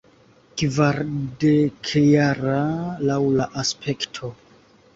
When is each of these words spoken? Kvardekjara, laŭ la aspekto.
Kvardekjara, 0.61 2.57
laŭ 3.13 3.21
la 3.37 3.49
aspekto. 3.65 4.35